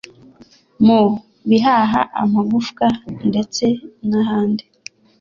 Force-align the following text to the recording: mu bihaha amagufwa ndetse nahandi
mu 0.85 1.01
bihaha 1.49 2.01
amagufwa 2.21 2.85
ndetse 3.29 3.65
nahandi 4.09 4.63